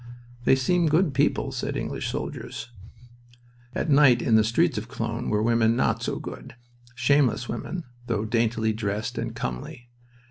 "They 0.45 0.55
seem 0.55 0.87
good 0.87 1.13
people," 1.13 1.51
said 1.51 1.77
English 1.77 2.09
soldiers. 2.09 2.71
At 3.75 3.91
night, 3.91 4.19
in 4.19 4.33
the 4.35 4.43
streets 4.43 4.79
of 4.79 4.87
Cologne, 4.89 5.29
were 5.29 5.43
women 5.43 5.75
not 5.75 6.01
so 6.01 6.17
good. 6.17 6.55
Shameless 6.95 7.47
women, 7.47 7.83
though 8.07 8.25
daintily 8.25 8.73
dressed 8.73 9.19
and 9.19 9.35
comely. 9.35 9.89